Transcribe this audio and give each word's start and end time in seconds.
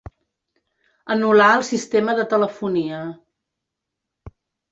Anul·lar 1.15 1.49
el 1.57 1.65
sistema 1.67 2.15
de 2.21 2.25
telefonia. 2.33 3.03